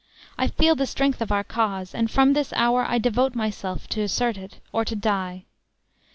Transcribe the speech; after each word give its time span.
"I 0.35 0.47
feel 0.47 0.73
the 0.73 0.87
strength 0.87 1.21
of 1.21 1.31
our 1.31 1.43
cause; 1.43 1.93
and 1.93 2.09
from 2.09 2.33
this 2.33 2.51
hour, 2.53 2.83
I 2.89 2.97
devote 2.97 3.35
myself 3.35 3.87
to 3.89 4.01
assert 4.01 4.35
it, 4.35 4.57
or 4.73 4.83
to 4.83 4.95
die." 4.95 5.45